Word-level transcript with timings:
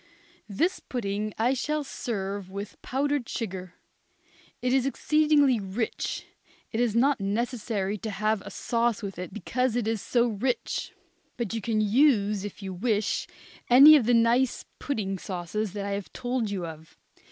This 0.49 0.79
pudding 0.79 1.31
I 1.37 1.53
shall 1.53 1.83
serve 1.83 2.49
with 2.49 2.81
powdered 2.81 3.29
sugar. 3.29 3.75
It 4.59 4.73
is 4.73 4.87
exceedingly 4.87 5.59
rich. 5.59 6.25
It 6.71 6.79
is 6.79 6.95
not 6.95 7.19
necessary 7.19 7.99
to 7.99 8.09
have 8.09 8.41
a 8.41 8.49
sauce 8.49 9.03
with 9.03 9.19
it 9.19 9.31
because 9.31 9.75
it 9.75 9.87
is 9.87 10.01
so 10.01 10.27
rich. 10.29 10.91
But 11.37 11.53
you 11.53 11.61
can 11.61 11.81
use, 11.81 12.43
if 12.43 12.63
you 12.63 12.73
wish, 12.73 13.27
any 13.69 13.95
of 13.95 14.07
the 14.07 14.15
nice 14.15 14.65
pudding 14.79 15.19
sauces 15.19 15.73
that 15.73 15.85
I 15.85 15.91
have 15.91 16.11
told 16.11 16.49
you 16.49 16.65
of. 16.65 16.97